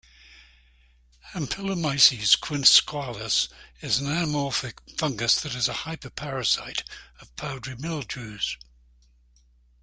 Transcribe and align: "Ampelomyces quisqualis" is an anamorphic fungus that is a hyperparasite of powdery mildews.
"Ampelomyces 1.35 2.35
quisqualis" 2.35 3.49
is 3.81 3.99
an 3.99 4.07
anamorphic 4.07 4.97
fungus 4.97 5.39
that 5.41 5.53
is 5.53 5.69
a 5.69 5.73
hyperparasite 5.85 6.81
of 7.19 7.35
powdery 7.35 7.75
mildews. 7.77 8.57